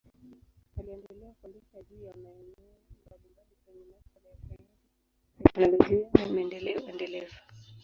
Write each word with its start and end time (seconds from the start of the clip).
Aliendelea 0.79 1.33
kuandika 1.41 1.81
juu 1.83 2.03
ya 2.03 2.13
maeneo 2.13 2.73
mbalimbali 3.05 3.55
kwenye 3.65 3.83
masuala 3.93 4.29
ya 4.29 4.37
sayansi, 4.47 4.85
teknolojia 5.43 6.09
na 6.13 6.33
maendeleo 6.33 6.79
endelevu. 6.89 7.35